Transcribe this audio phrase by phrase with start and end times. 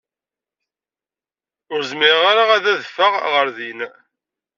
[1.73, 3.79] Ur zmireɣ ara ad adfeɣ ɣer din.